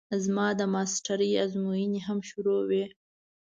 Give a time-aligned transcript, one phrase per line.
[0.23, 2.85] زما د ماسټرۍ ازموينې هم شروع وې.